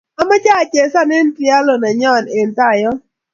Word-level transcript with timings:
Amache 0.21 0.51
achesan 0.61 1.09
eng 1.17 1.29
triathlon 1.35 1.79
nenyon 1.83 2.25
eng 2.37 2.51
tai 2.57 2.77
yo 2.83 2.91